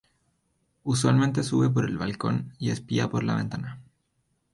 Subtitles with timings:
[0.83, 3.79] Usualmente sube por el balcón y espía por la ventana.